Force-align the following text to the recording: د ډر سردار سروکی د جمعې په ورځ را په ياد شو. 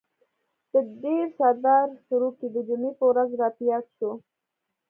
د 0.71 0.73
ډر 1.01 1.23
سردار 1.37 1.87
سروکی 2.05 2.47
د 2.55 2.57
جمعې 2.67 2.91
په 2.99 3.05
ورځ 3.09 3.29
را 3.39 3.47
په 3.55 3.63
ياد 3.69 3.85
شو. 3.97 4.11